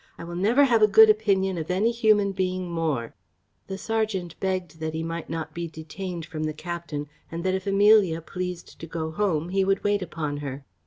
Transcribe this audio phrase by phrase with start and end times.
[0.17, 3.13] I will never have a good opinion of any human being more."
[3.67, 7.67] The serjeant begged that he might not be detained from the captain; and that, if
[7.67, 10.65] Amelia pleased to go home, he would wait upon her.